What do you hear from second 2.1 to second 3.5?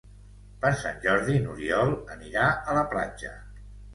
anirà a la platja.